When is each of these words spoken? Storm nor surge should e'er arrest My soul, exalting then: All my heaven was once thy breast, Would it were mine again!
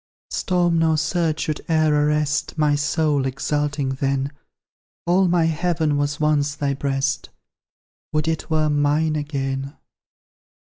Storm 0.31 0.79
nor 0.79 0.97
surge 0.97 1.41
should 1.41 1.61
e'er 1.69 1.93
arrest 1.93 2.57
My 2.57 2.73
soul, 2.73 3.27
exalting 3.27 3.89
then: 3.89 4.31
All 5.05 5.27
my 5.27 5.45
heaven 5.45 5.95
was 5.95 6.19
once 6.19 6.55
thy 6.55 6.73
breast, 6.73 7.29
Would 8.11 8.27
it 8.27 8.49
were 8.49 8.71
mine 8.71 9.15
again! 9.15 9.77